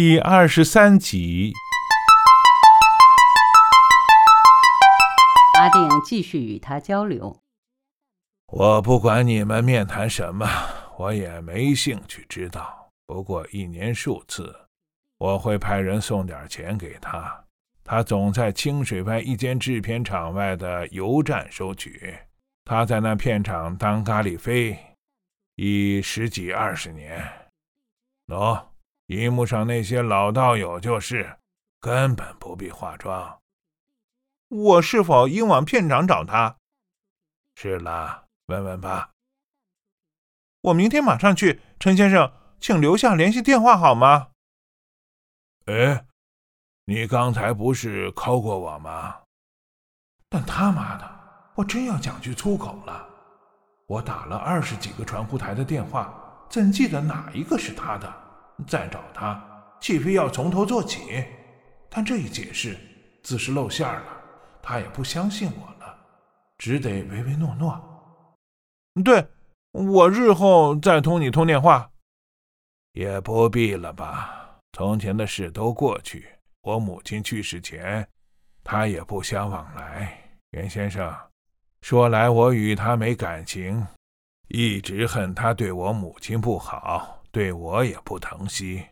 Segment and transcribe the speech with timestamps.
[0.00, 1.52] 第二十三集。
[5.58, 7.40] 阿定继续与他交流。
[8.46, 10.46] 我不管你们面谈什么，
[10.98, 12.92] 我也没兴趣知道。
[13.06, 14.54] 不过一年数次，
[15.18, 17.44] 我会派人送点钱给他。
[17.82, 22.16] 他总在清水湾一间制片厂外的油站收取。
[22.64, 24.78] 他在那片场当咖喱飞，
[25.56, 27.20] 已十几二十年。
[28.28, 28.62] 喏，
[29.08, 31.38] 荧幕上那些老道友就是，
[31.80, 33.40] 根本不必化妆。
[34.48, 36.56] 我是否应往片场找他？
[37.54, 39.12] 是啦，问问吧。
[40.60, 44.28] 我明天马上去，陈先生，请留下联系电话好吗？
[45.64, 46.04] 哎。
[46.84, 49.16] 你刚才不是 call 过我吗？
[50.28, 51.10] 但他妈的，
[51.54, 53.08] 我真要讲句粗口了。
[53.86, 56.12] 我打了二十几个传呼台的电话，
[56.50, 58.27] 怎记得哪一个是他的？
[58.66, 59.42] 再找他，
[59.80, 61.24] 岂非要从头做起？
[61.88, 62.76] 但这一解释，
[63.22, 64.04] 自是露馅了。
[64.62, 65.98] 他也不相信我了，
[66.58, 67.80] 只得唯唯诺诺。
[69.04, 69.26] 对，
[69.72, 71.90] 我日后再同你通电话。
[72.92, 74.58] 也不必了吧？
[74.72, 76.28] 从前的事都过去。
[76.62, 78.06] 我母亲去世前，
[78.62, 80.18] 他也不相往来。
[80.50, 81.14] 袁先生，
[81.80, 83.86] 说来我与他没感情，
[84.48, 88.84] 一直恨他对我母亲不好，对我也不疼惜，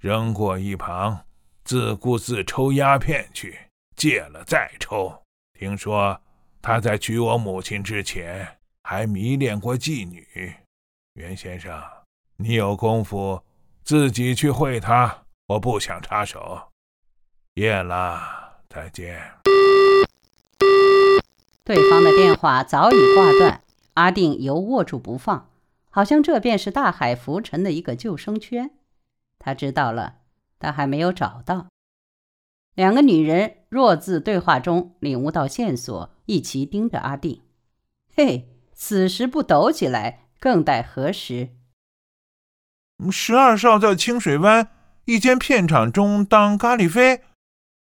[0.00, 1.24] 扔过一旁，
[1.62, 3.56] 自顾自抽鸦片去，
[3.94, 5.22] 戒了再抽。
[5.56, 6.20] 听说
[6.60, 10.52] 他在娶我母亲之前，还迷恋过妓女。
[11.14, 11.80] 袁先生，
[12.38, 13.40] 你有功夫
[13.84, 16.60] 自己去会他，我不想插手。
[17.54, 18.20] 夜了，
[18.68, 19.22] 再见。
[21.62, 23.62] 对方的电话早已挂断，
[23.94, 25.51] 阿定犹握住不放，
[25.94, 28.70] 好像这便是大海浮沉的一个救生圈。
[29.38, 30.20] 他知道了，
[30.58, 31.68] 但还没有找到。
[32.74, 37.42] 两个女人弱自对话中领悟到线索，一齐盯着阿定。
[38.16, 41.50] 嘿，此时不抖起来，更待何时？
[43.10, 44.70] 十二少在清水湾
[45.04, 47.22] 一间片场中当咖喱飞。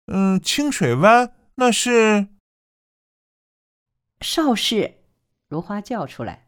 [0.08, 2.28] 嗯，清水湾那是
[4.20, 4.96] 邵氏。
[5.48, 6.48] 如花叫出来，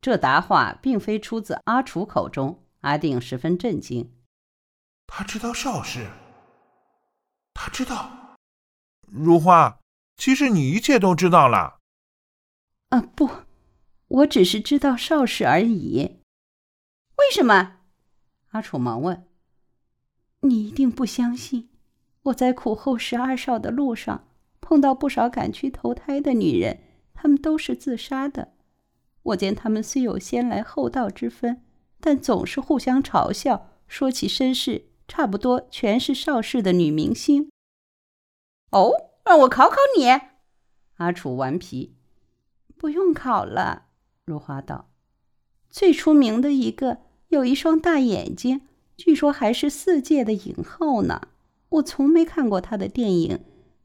[0.00, 2.64] 这答话并非出自阿楚口中。
[2.82, 4.12] 阿定十分震惊，
[5.08, 6.06] 他知道邵氏，
[7.52, 8.36] 他知道。
[9.08, 9.80] 如花，
[10.16, 11.80] 其实你一切都知道了。
[12.90, 13.28] 啊，不，
[14.06, 16.20] 我只是知道邵氏而已。
[17.16, 17.78] 为什么？
[18.50, 19.26] 阿楚忙问。
[20.42, 21.68] 你一定不相信。
[22.22, 24.28] 我在苦候十二少的路上，
[24.60, 26.80] 碰到不少赶去投胎的女人，
[27.12, 28.54] 她们都是自杀的。
[29.28, 31.62] 我见他们虽有先来后到之分，
[32.00, 37.50] 但总是互相嘲笑，说起身世，差不多全是邵氏的女明星。
[38.70, 38.92] 哦，
[39.24, 40.06] 让我考考你。
[40.96, 41.94] 阿楚顽皮，
[42.76, 43.86] 不用考了。
[44.24, 44.88] 如花道，
[45.70, 48.62] 最出名的一个有一双大眼睛，
[48.96, 51.28] 据说还是四届的影后呢。
[51.70, 53.40] 我从没看过他的电影，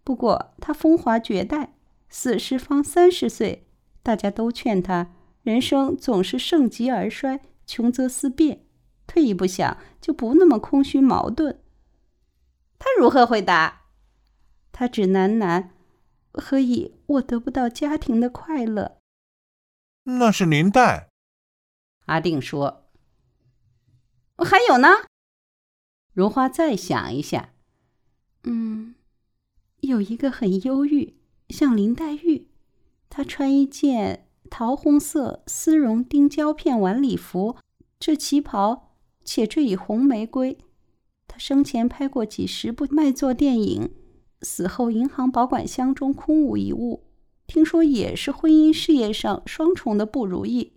[0.05, 1.73] 不过他风华绝代，
[2.07, 3.67] 死时方三十岁。
[4.01, 5.11] 大家都劝他，
[5.43, 8.65] 人生总是盛极而衰，穷则思变，
[9.05, 11.61] 退一步想，就不那么空虚矛盾。
[12.79, 13.81] 他如何回答？
[14.71, 15.69] 他只喃喃
[16.33, 18.97] ：“何以我得不到家庭的快乐？”
[20.03, 21.09] 那是林黛。
[22.05, 22.89] 阿定说
[24.37, 24.87] ：“还有呢。”
[26.13, 27.53] 如花再想一下。
[28.43, 28.95] 嗯，
[29.81, 31.17] 有一个很忧郁，
[31.49, 32.49] 像林黛玉。
[33.09, 37.57] 她穿一件桃红色丝绒钉胶片晚礼服，
[37.99, 38.93] 这旗袍
[39.25, 40.59] 且缀以红玫瑰。
[41.27, 43.89] 他生前拍过几十部卖座电影，
[44.43, 47.07] 死后银行保管箱中空无一物。
[47.47, 50.73] 听说也是婚姻事业上双重的不如意。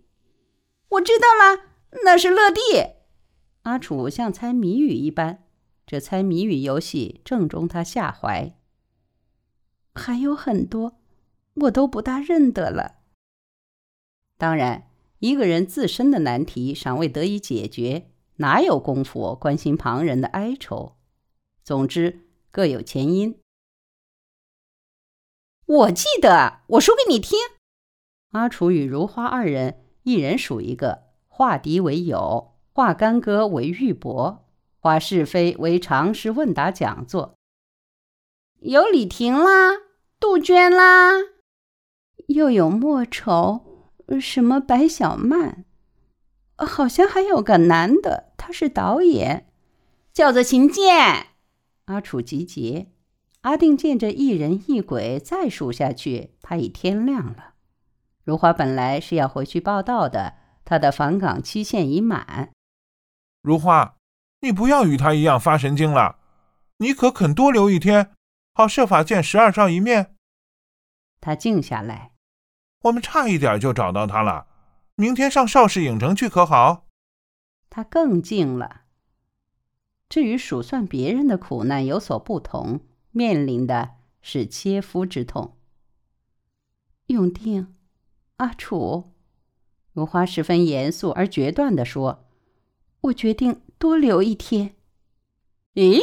[0.89, 2.61] 我知道了，那是乐蒂。
[3.61, 5.43] 阿楚像猜谜语一般。
[5.85, 8.55] 这猜谜语游戏正中他下怀。
[9.93, 10.97] 还有很多，
[11.53, 12.95] 我都不大认得了。
[14.37, 14.89] 当然，
[15.19, 20.95] 一个人自身的难题尚未得以解决，哪有功夫关心旁人的哀愁？
[21.63, 23.39] 总之，各有前因。
[25.65, 27.37] 我记得，我说给你听。
[28.31, 34.41] 阿楚与如花二人，一人数一个：化敌为友，化干戈为玉帛。
[34.79, 37.35] 化是非为常识问答讲座，
[38.59, 39.71] 有李婷啦，
[40.17, 41.11] 杜鹃啦，
[42.27, 43.66] 又有莫愁，
[44.19, 45.65] 什么白小曼，
[46.55, 49.47] 好像还有个男的，他是导演，
[50.13, 51.27] 叫做秦剑。
[51.85, 52.87] 阿楚集结。
[53.41, 57.53] 阿定见着一人一鬼，再数下去，他已天亮了。
[58.23, 60.33] 如花本来是要回去报道的，
[60.65, 62.51] 她的返岗期限已满。
[63.41, 63.95] 如花，
[64.41, 66.17] 你不要与他一样发神经了，
[66.79, 68.11] 你可肯多留一天，
[68.53, 70.15] 好设法见十二少一面？
[71.21, 72.11] 他静下来，
[72.87, 74.47] 我们差一点就找到他了，
[74.95, 76.87] 明天上邵氏影城去可好？
[77.69, 78.81] 他更静了。
[80.09, 82.81] 至于数算别人的苦难有所不同。
[83.11, 85.57] 面临的是切肤之痛。
[87.07, 87.73] 永定，
[88.35, 89.11] 阿楚，
[89.91, 92.27] 如花十分严肃而决断地说
[93.01, 94.75] ：“我决定多留一天。”
[95.73, 95.99] 咦，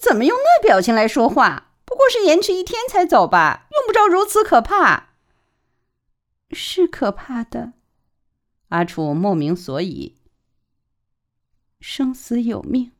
[0.00, 1.74] 怎么用那表情来说话？
[1.84, 5.07] 不过是延迟一天才走吧，用不着如此可怕。
[6.50, 7.72] 是可怕的。
[8.68, 10.16] 阿楚莫名所以。
[11.80, 12.92] 生死有命，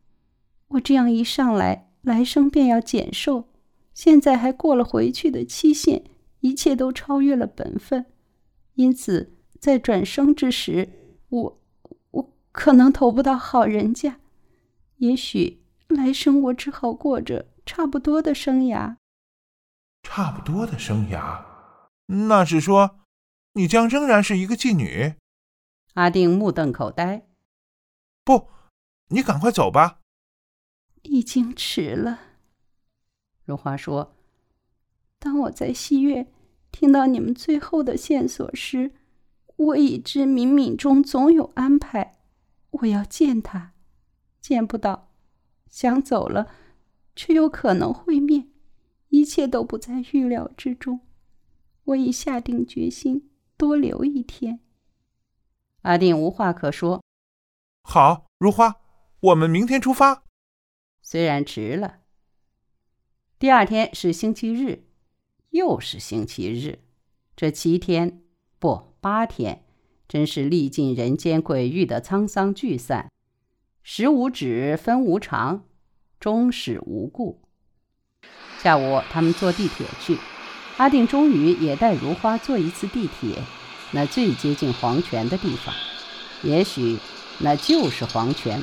[0.69, 1.87] 我这样一上来。
[2.03, 3.49] 来生便要减寿，
[3.93, 6.05] 现在还过了回去的期限，
[6.41, 8.07] 一切都超越了本分，
[8.75, 10.89] 因此在转生之时，
[11.29, 11.61] 我
[12.13, 14.21] 我可能投不到好人家，
[14.99, 18.97] 也许来生我只好过着差不多的生涯。
[20.03, 21.45] 差不多的生涯，
[22.07, 23.01] 那是说，
[23.59, 25.17] 你将仍然是一个妓女？
[25.95, 27.27] 阿定目瞪口呆。
[28.23, 28.51] 不，
[29.09, 29.99] 你赶快走吧。
[31.03, 32.21] 已经迟了，
[33.45, 34.15] 如花说
[35.19, 36.29] ：“当我在西月
[36.71, 38.93] 听到你们最后的线索时，
[39.57, 42.21] 我已知冥冥中总有安排。
[42.71, 43.73] 我要见他，
[44.41, 45.11] 见不到，
[45.69, 46.47] 想走了，
[47.17, 48.53] 却又可能会面，
[49.09, 51.01] 一切都不在预料之中。
[51.87, 53.29] 我已下定决心
[53.59, 54.61] 多留一天。”
[55.83, 57.03] 阿定无话可说。
[57.83, 58.77] 好，如花，
[59.21, 60.23] 我们明天出发。
[61.03, 62.01] 虽然迟了，
[63.39, 64.85] 第二天是星期日，
[65.51, 66.81] 又是星期日，
[67.35, 68.23] 这七天
[68.59, 69.65] 不八天，
[70.07, 73.11] 真是历尽人间鬼域的沧桑聚散，
[73.83, 75.65] 时无止，分无常，
[76.21, 77.41] 终始无故。
[78.59, 80.19] 下午他们坐地铁去，
[80.79, 83.35] 阿定终于也带如花坐一次地铁，
[83.91, 85.75] 那最接近黄泉的地方，
[86.43, 86.97] 也许
[87.39, 88.63] 那就是黄泉。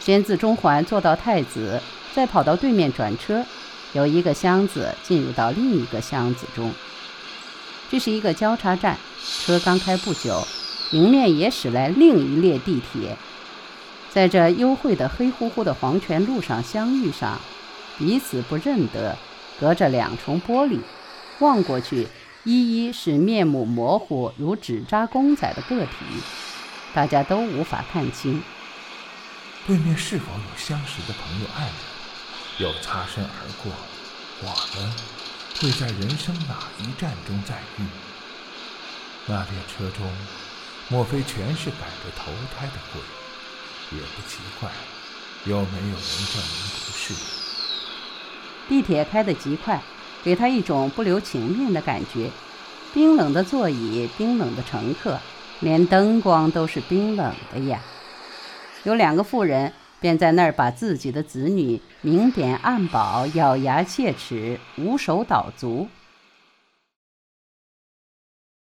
[0.00, 1.82] 先自中环坐到太子，
[2.14, 3.44] 再跑到对面转车，
[3.92, 6.72] 由一个箱子进入到另一个箱子中。
[7.90, 8.96] 这是一个交叉站，
[9.44, 10.42] 车刚开不久，
[10.92, 13.14] 迎面也驶来另一列地铁，
[14.10, 17.38] 在这幽会的黑乎乎的黄泉路上相遇上，
[17.98, 19.18] 彼此不认得，
[19.60, 20.80] 隔着两重玻璃，
[21.40, 22.08] 望过去，
[22.44, 25.92] 一一是面目模糊如纸扎公仔的个体，
[26.94, 28.42] 大家都无法看清。
[29.66, 31.74] 对面是否有相识的朋友爱人？
[32.58, 33.72] 又擦身而过，
[34.40, 34.46] 我
[34.76, 34.92] 们
[35.60, 37.86] 会在人生哪一站中再遇？
[39.26, 40.10] 那列车中，
[40.88, 43.00] 莫非全是赶着投胎的鬼？
[43.90, 44.70] 也不奇怪，
[45.44, 47.37] 又没有人证明不是？
[48.68, 49.80] 地铁开得极快，
[50.22, 52.30] 给他一种不留情面的感觉。
[52.92, 55.18] 冰冷的座椅，冰冷的乘客，
[55.60, 57.80] 连灯光都是冰冷的呀。
[58.84, 65.88] 有两个妇人便在那儿把自己的子女明贬暗保，咬牙切齿，无手倒足。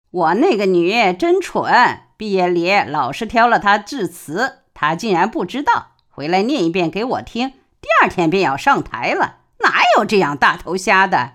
[0.10, 7.50] 我那个女真蠢，毕业礼老师挑了她致辞，她竟然不知道，回来念一遍给我听。
[7.50, 11.34] 第二天便要上台了，哪有这样大头虾的？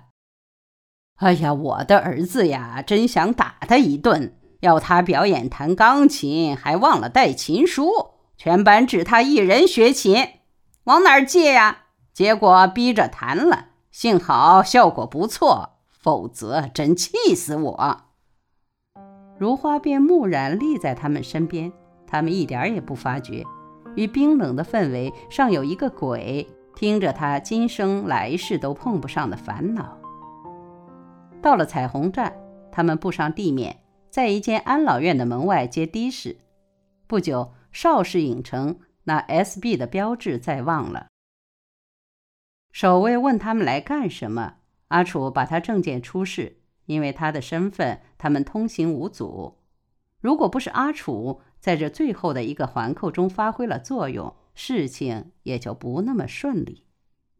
[1.17, 4.38] 哎呀，我的儿子呀，真想打他一顿。
[4.61, 7.91] 要他表演弹钢琴，还忘了带琴书。
[8.37, 10.29] 全班只他一人学琴，
[10.85, 11.85] 往哪儿借呀？
[12.12, 18.02] 结果逼着弹了，幸好效果不错，否则真气死我。
[19.38, 21.73] 如花便木然立在他们身边，
[22.07, 23.45] 他们一点也不发觉，
[23.97, 29.99] 与冰冷的氛围尚有一个鬼听着他今生来世都碰不上的烦恼。
[31.41, 32.33] 到了彩虹站，
[32.71, 36.37] 他们步上地面，在一间安老院的门外接的士。
[37.07, 37.52] 不久。
[37.75, 41.07] 邵氏影城那 S.B 的标志在望了。
[42.71, 44.57] 守卫问他们来干什么，
[44.88, 49.57] 阿楚把他证件出示，因为他的身份，他们通行无阻。
[50.21, 56.87] 如果不是阿楚在这最后的一个环扣中发挥了作用，事情也就不那么顺利。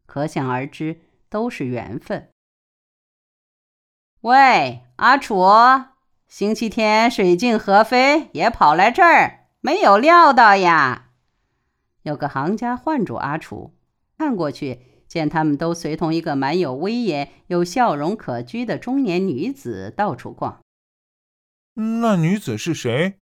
[0.07, 2.31] 可想而知，都是缘分。
[4.21, 5.45] 喂，阿楚，
[6.28, 9.49] 星期天水镜、何飞也跑来这儿。
[9.61, 11.11] 没有料到呀！
[12.02, 13.75] 有个行家唤住阿楚，
[14.19, 15.04] 看过去。
[15.07, 20.62] 见他们都随同一个蛮有威严、又笑容可掬的中年女子到处逛。
[21.75, 23.19] 那女子是谁？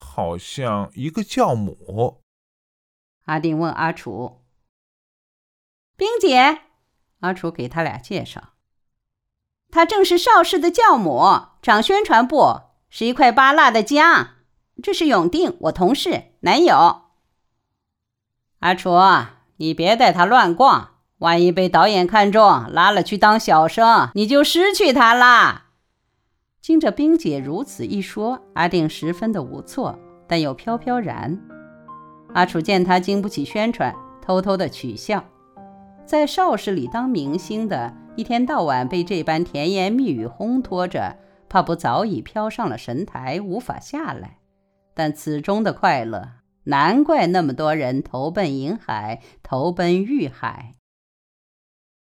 [0.00, 2.23] 好像一个教母。
[3.24, 4.42] 阿定问阿楚
[5.96, 6.60] ：“冰姐。”
[7.20, 8.50] 阿楚给他俩介绍
[9.70, 11.22] ：“她正是邵氏的教母，
[11.62, 14.28] 掌宣传部，是一块扒拉的姜。
[14.82, 17.02] 这是永定，我同事男友。
[18.60, 18.98] 阿楚，
[19.56, 25.68] 你别带他乱逛。”万一被导演看中，拉了去当小生，你就失去他啦。
[26.60, 31.53] 经着冰姐如此一说，阿定十分的无措，但又飘飘然。
[32.34, 35.24] 阿楚见他经不起宣传，偷偷的取笑：
[36.04, 41.16] 在邵氏里当明星的，一天到晚被这般甜言蜜语烘托着，
[41.48, 44.38] 怕不早已飘上了神台，无法下来。
[44.94, 46.32] 但此中的快乐，
[46.64, 50.72] 难怪那么多人投奔银海，投奔玉海。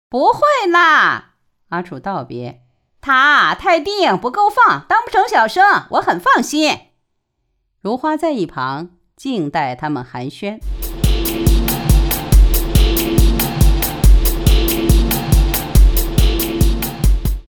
[0.09, 1.37] 不会啦，
[1.69, 2.61] 阿楚道别。
[3.01, 6.77] 他太定不够放，当不成小生，我很放心。
[7.81, 10.57] 如花在一旁静待他们寒暄。